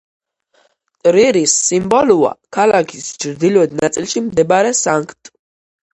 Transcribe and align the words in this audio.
ტრირის 1.07 1.53
სიმბოლოა 1.65 2.31
ქალაქის 2.57 3.11
ჩრდილოეთ 3.25 3.79
ნაწილში 3.85 4.25
მდებარე 4.31 4.73
სანქტ. 4.85 5.33